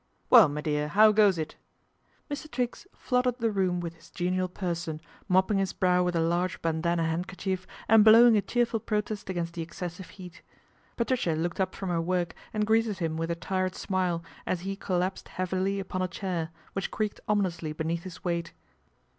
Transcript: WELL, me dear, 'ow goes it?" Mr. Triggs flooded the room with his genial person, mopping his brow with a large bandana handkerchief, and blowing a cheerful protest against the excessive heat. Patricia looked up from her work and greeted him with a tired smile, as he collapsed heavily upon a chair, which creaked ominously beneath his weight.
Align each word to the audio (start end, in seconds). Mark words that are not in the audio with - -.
WELL, 0.31 0.47
me 0.47 0.63
dear, 0.63 0.91
'ow 0.95 1.11
goes 1.11 1.37
it?" 1.37 1.57
Mr. 2.31 2.49
Triggs 2.49 2.87
flooded 2.95 3.37
the 3.37 3.51
room 3.51 3.79
with 3.79 3.93
his 3.93 4.09
genial 4.09 4.47
person, 4.47 4.99
mopping 5.27 5.59
his 5.59 5.73
brow 5.73 6.01
with 6.03 6.15
a 6.15 6.19
large 6.19 6.59
bandana 6.63 7.03
handkerchief, 7.07 7.67
and 7.87 8.03
blowing 8.03 8.35
a 8.35 8.41
cheerful 8.41 8.79
protest 8.79 9.29
against 9.29 9.53
the 9.53 9.61
excessive 9.61 10.09
heat. 10.09 10.41
Patricia 10.97 11.33
looked 11.35 11.59
up 11.61 11.75
from 11.75 11.89
her 11.89 12.01
work 12.01 12.33
and 12.51 12.65
greeted 12.65 12.97
him 12.97 13.15
with 13.15 13.29
a 13.29 13.35
tired 13.35 13.75
smile, 13.75 14.23
as 14.47 14.61
he 14.61 14.75
collapsed 14.75 15.27
heavily 15.27 15.79
upon 15.79 16.01
a 16.01 16.07
chair, 16.07 16.49
which 16.73 16.89
creaked 16.89 17.19
ominously 17.29 17.71
beneath 17.71 18.01
his 18.01 18.23
weight. 18.23 18.53